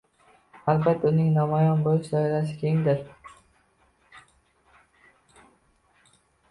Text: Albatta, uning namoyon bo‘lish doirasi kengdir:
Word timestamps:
Albatta, 0.71 1.09
uning 1.13 1.27
namoyon 1.35 1.83
bo‘lish 1.87 2.09
doirasi 2.13 2.57
kengdir: 2.63 3.05